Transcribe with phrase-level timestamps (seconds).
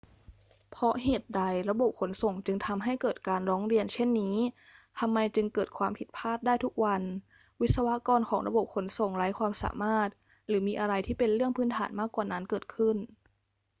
[0.71, 4.35] เพราะเหตุใดระบบขนส่งจึงทำให้เกิดการร้องเรียนเช่นนี้
[4.99, 7.01] ทำไมจึงเกิดความผิดพลาดได้ทุกวัน
[7.61, 10.09] วิศวกรของระบบขนส่งไร้ความสามารถ
[10.47, 12.95] หรือมีอะไรที่เป็นเรื่องพื้นฐานมากกว่านั้นเกิดขึ้น